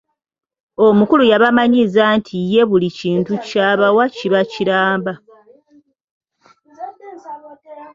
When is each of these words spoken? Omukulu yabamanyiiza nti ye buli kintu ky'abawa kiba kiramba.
Omukulu 0.85 1.23
yabamanyiiza 1.31 2.03
nti 2.17 2.35
ye 2.51 2.63
buli 2.69 2.89
kintu 2.99 3.33
ky'abawa 3.45 4.03
kiba 4.15 4.41
kiramba. 4.51 5.13